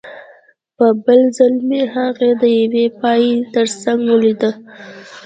په 0.77 0.85
بل 1.05 1.21
ځل 1.37 1.53
مې 1.67 1.81
هغه 1.95 2.27
د 2.41 2.43
یوې 2.59 2.85
پایې 3.01 3.33
ترڅنګ 3.53 4.01
ولیده 4.09 4.51